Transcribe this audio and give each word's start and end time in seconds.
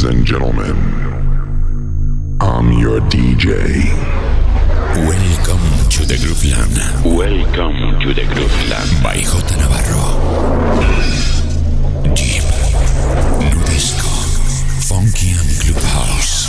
Ladies 0.00 0.16
and 0.16 0.26
gentlemen, 0.26 0.76
I'm 2.40 2.72
your 2.72 3.00
DJ. 3.10 3.84
Welcome 4.96 5.60
to 5.90 6.06
the 6.06 6.16
Grooveland. 6.16 6.74
Welcome 7.04 8.00
to 8.00 8.14
the 8.14 8.24
Grooveland. 8.24 9.02
By 9.02 9.16
J. 9.20 9.56
Navarro. 9.60 10.16
Deep, 12.14 12.44
Nu 13.40 13.60
Disco, 13.66 14.08
Funky 14.88 15.32
and 15.32 15.50
Clubhouse. 15.60 16.48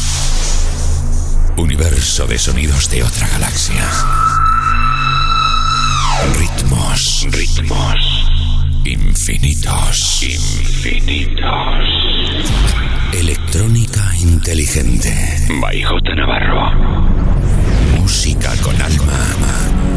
Universo 1.57 2.25
de 2.27 2.38
sonidos 2.38 2.89
de 2.89 3.04
otra 3.04 3.27
galaxia. 3.27 3.83
Ritmos, 6.39 7.27
ritmos. 7.31 8.30
Infinitos, 8.84 10.23
infinitos. 10.23 11.45
Electrónica 13.13 14.02
inteligente. 14.20 15.13
By 15.62 15.84
J. 15.84 16.16
Navarro. 16.16 16.72
Música 17.99 18.52
con 18.63 18.75
alma, 18.81 19.13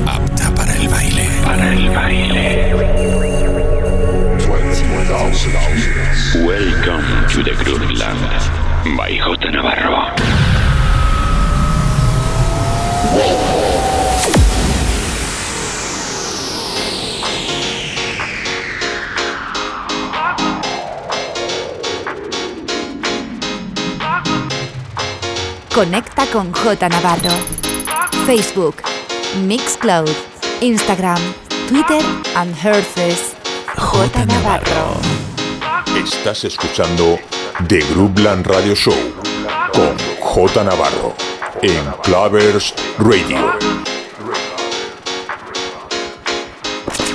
apta 0.07 0.55
para 0.55 0.77
el 0.77 0.89
baile. 0.89 1.29
Para 1.43 1.73
el 1.73 1.89
baile. 1.89 2.75
Welcome 6.45 7.27
to 7.33 7.43
the 7.43 7.55
Grooveland. 7.65 8.19
By 8.99 9.19
J. 9.19 9.51
Navarro. 9.51 10.13
Conecta 25.75 26.25
con 26.27 26.53
J 26.53 26.89
Navarro. 26.89 27.33
Facebook, 28.27 28.77
Mixcloud, 29.45 30.09
Instagram, 30.61 31.19
Twitter 31.67 32.01
and 32.37 32.55
Herces. 32.57 33.35
J 33.77 34.25
Navarro. 34.25 35.01
Estás 35.97 36.45
escuchando 36.45 37.19
The 37.67 37.81
Groupland 37.91 38.47
Radio 38.47 38.77
Show 38.77 38.95
con 39.73 39.97
J 40.21 40.63
Navarro 40.63 41.17
en 41.61 41.85
Clavers 42.05 42.73
Radio. 42.99 43.53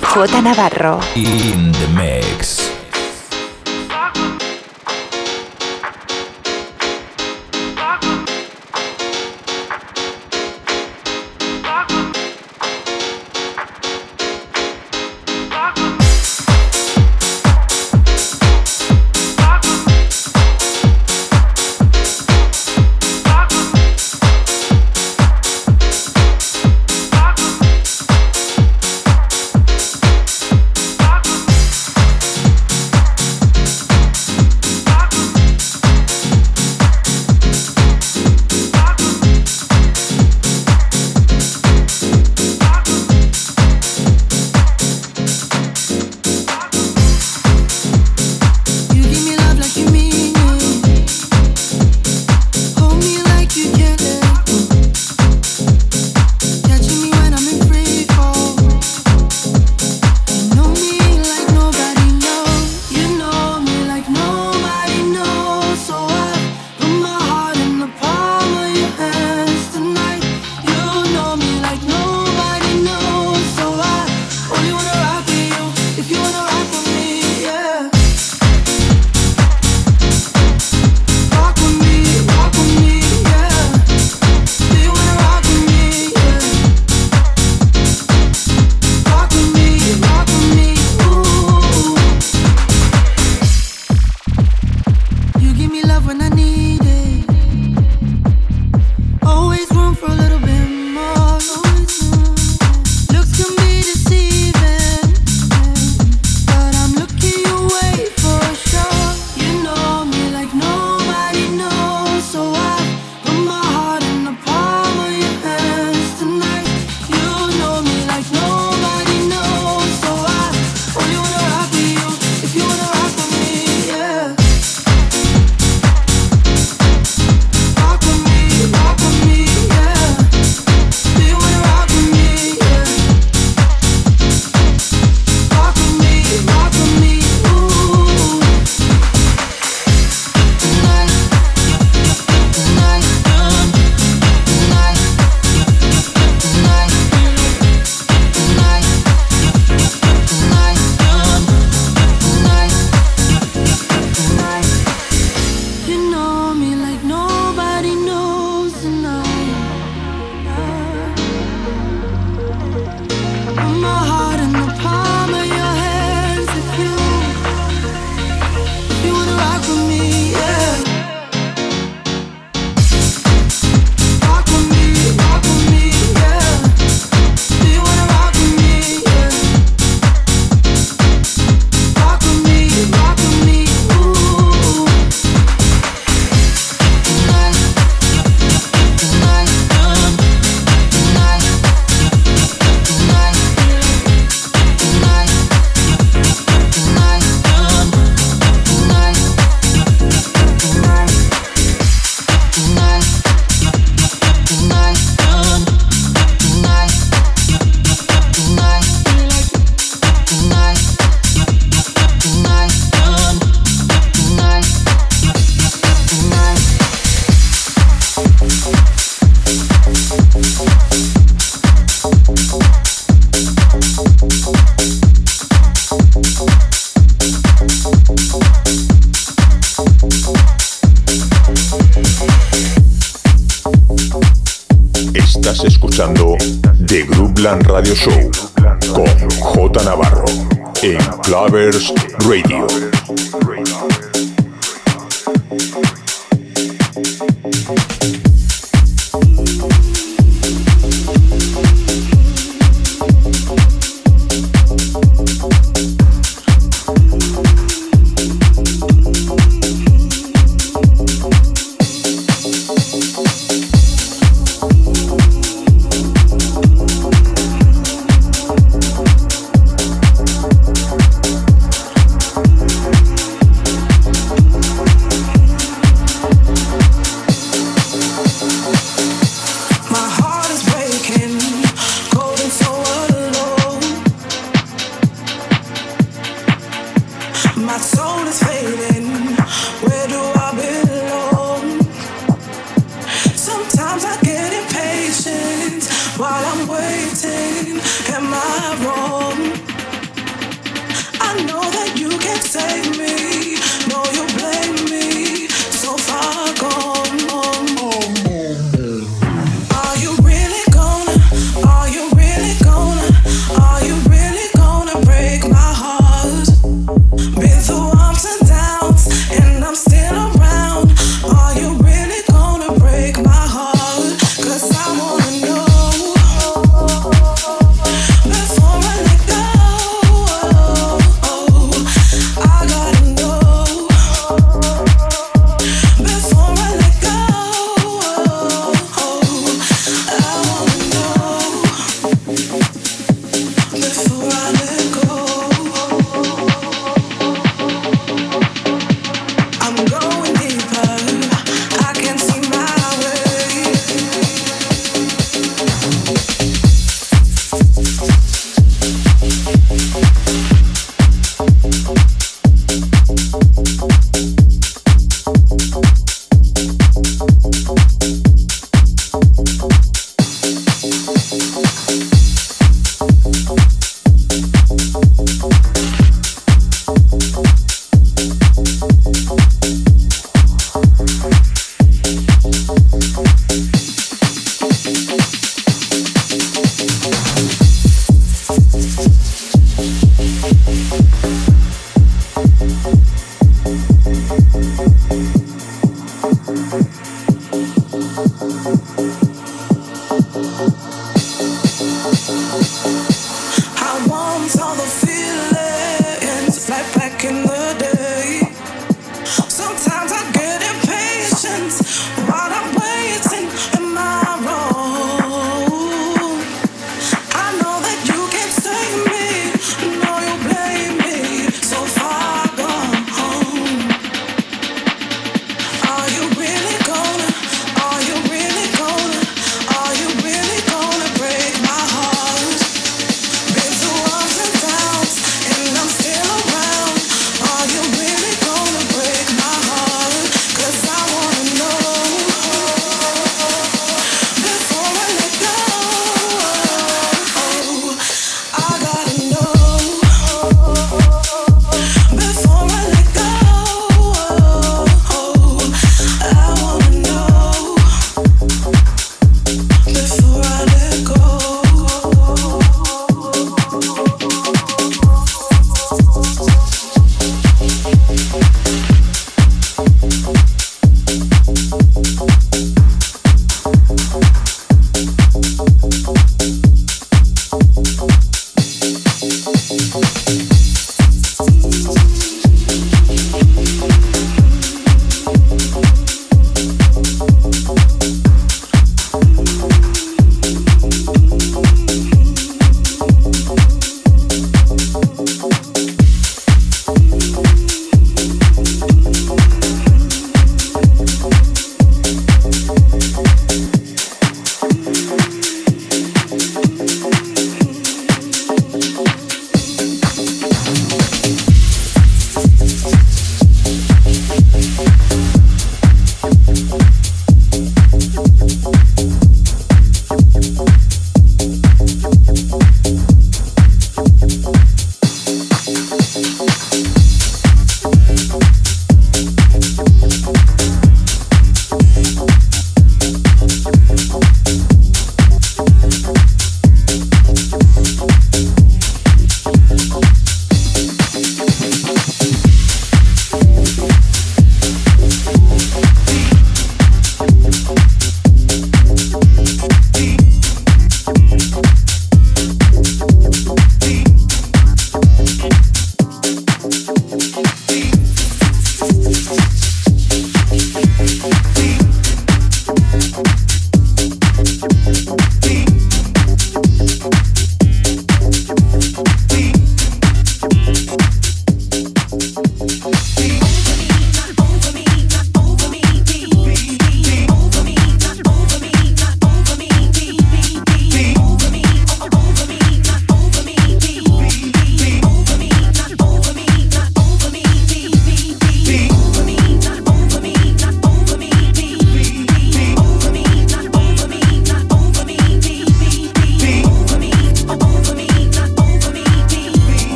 J 0.00 0.42
Navarro. 0.42 1.00
In 1.16 1.72
the 1.72 1.88
mix. 1.88 2.63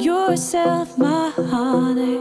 Yourself, 0.00 0.96
my 0.96 1.30
honey. 1.30 2.20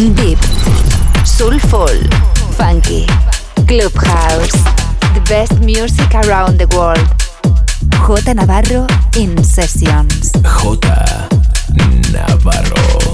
Deep, 0.00 0.38
Soulful, 1.26 1.92
Funky, 2.56 3.04
Clubhouse, 3.68 4.50
the 5.12 5.22
best 5.28 5.60
music 5.60 6.14
around 6.14 6.58
the 6.58 6.66
world. 6.74 7.06
J 8.24 8.32
Navarro 8.32 8.86
in 9.18 9.44
Sessions. 9.44 10.32
J 10.32 12.00
Navarro. 12.12 13.09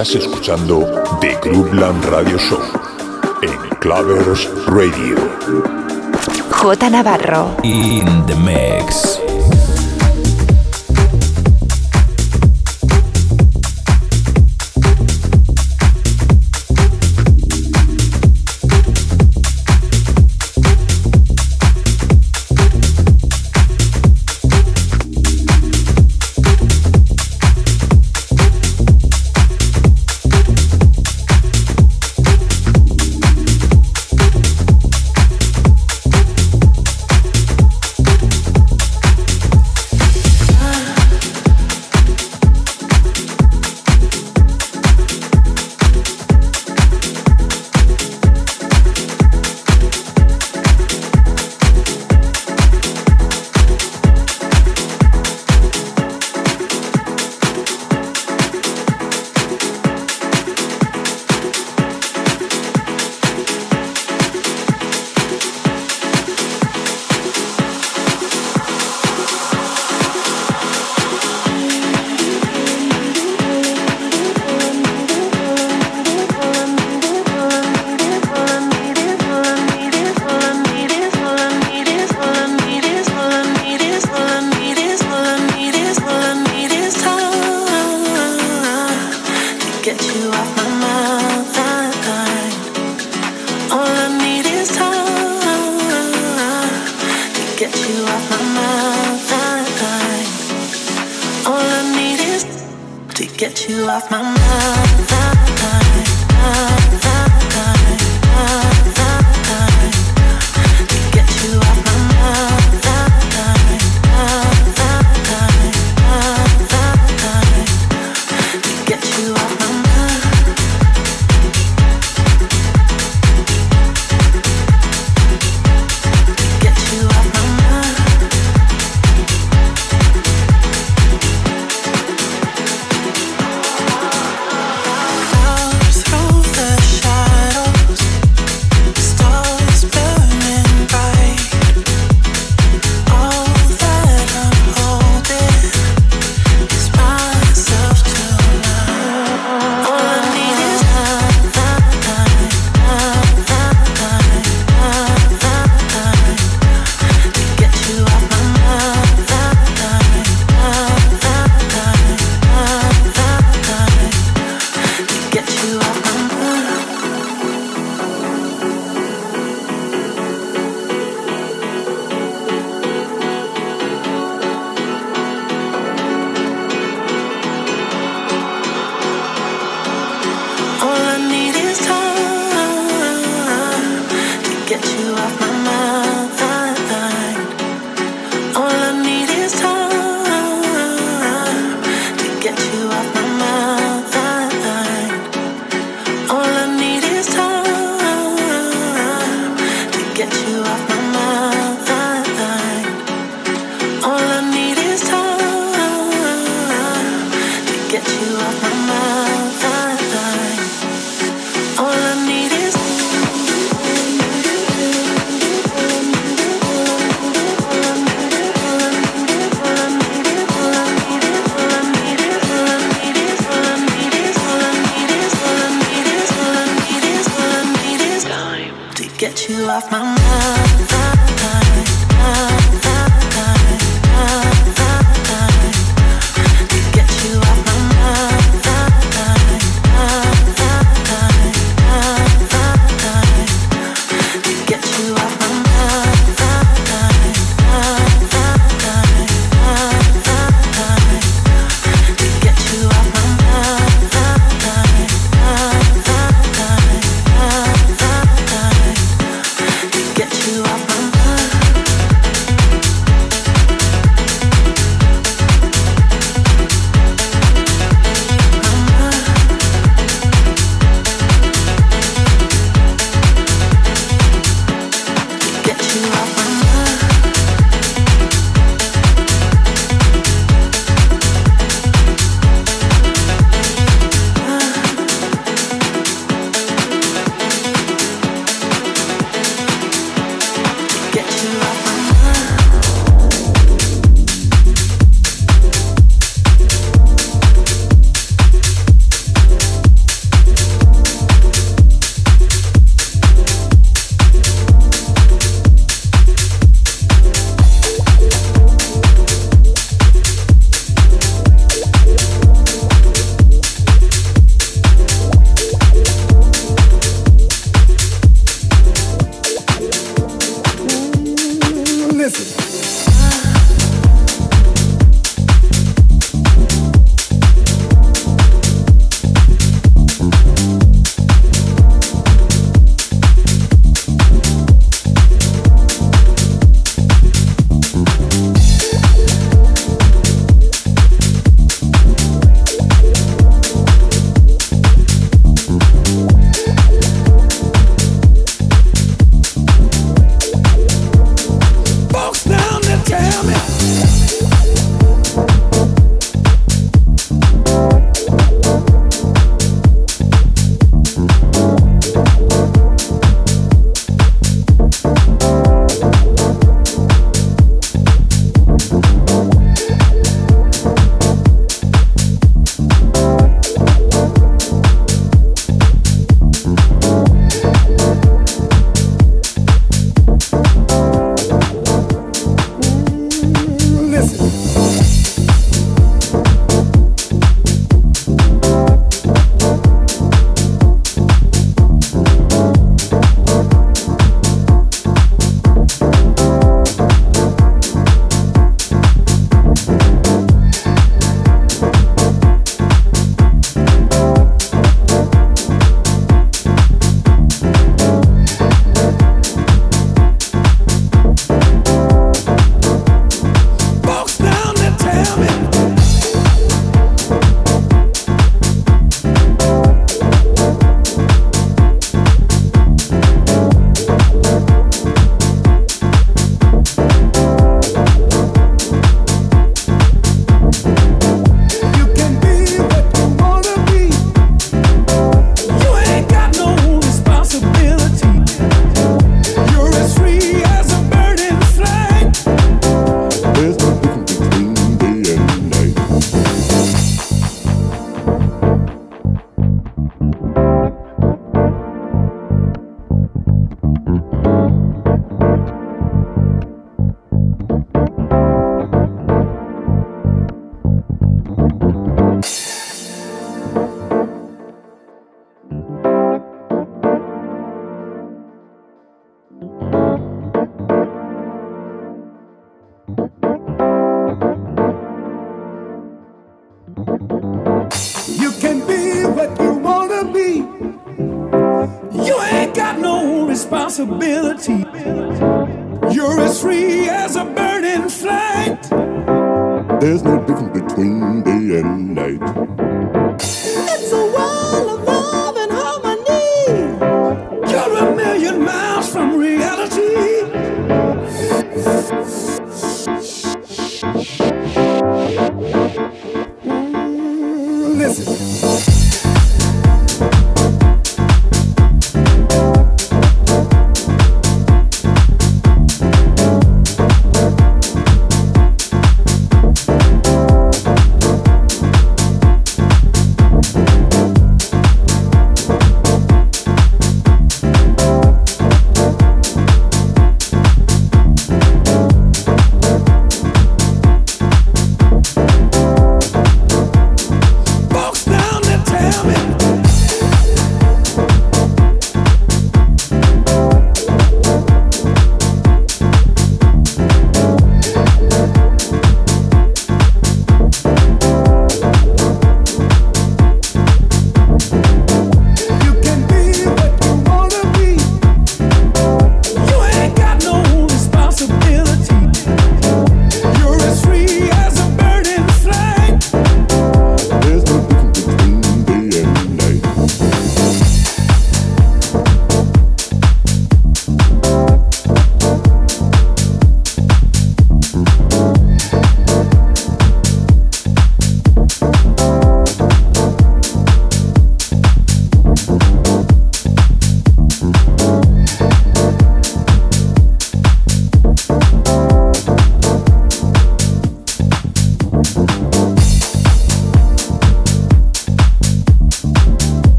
Estás 0.00 0.22
escuchando 0.22 0.80
The 1.20 1.36
Groupland 1.42 2.02
Radio 2.06 2.38
Show 2.38 2.58
en 3.42 3.76
Clavers 3.80 4.48
Radio. 4.66 5.16
J 6.50 6.88
Navarro. 6.88 7.54
In 7.62 8.24
the 8.24 8.34
mix. 8.36 9.19